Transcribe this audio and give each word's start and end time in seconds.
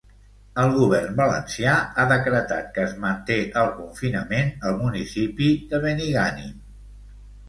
El 0.61 0.71
Govern 0.75 1.11
valencià 1.17 1.73
ha 1.79 2.05
decretat 2.11 2.71
que 2.77 2.85
es 2.91 2.95
manté 3.03 3.37
el 3.65 3.69
confinament 3.81 4.49
al 4.71 4.79
municipi 4.79 5.51
de 5.75 5.83
Benigànim. 5.85 6.57